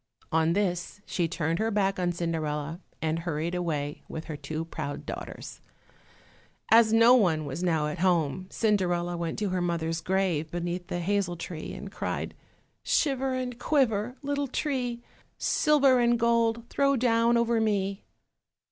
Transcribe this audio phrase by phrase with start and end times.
[0.31, 5.05] On this she turned her back on Cinderella, and hurried away with her two proud
[5.05, 5.61] daughters.
[6.71, 11.01] As no one was now at home, Cinderella went to her mother's grave beneath the
[11.01, 12.33] hazel tree, and cried,
[12.81, 15.03] "Shiver and quiver, little tree,
[15.37, 18.03] Silver and gold throw down over me."